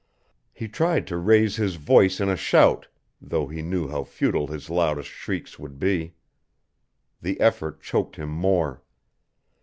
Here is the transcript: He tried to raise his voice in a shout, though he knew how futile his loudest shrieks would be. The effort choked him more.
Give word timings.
He 0.51 0.67
tried 0.67 1.05
to 1.05 1.15
raise 1.17 1.57
his 1.57 1.75
voice 1.75 2.19
in 2.19 2.27
a 2.27 2.35
shout, 2.35 2.87
though 3.21 3.45
he 3.45 3.61
knew 3.61 3.87
how 3.87 4.03
futile 4.03 4.47
his 4.47 4.67
loudest 4.67 5.09
shrieks 5.09 5.59
would 5.59 5.77
be. 5.77 6.15
The 7.21 7.39
effort 7.39 7.83
choked 7.83 8.15
him 8.15 8.29
more. 8.29 8.81